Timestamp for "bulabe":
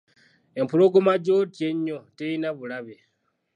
2.57-2.95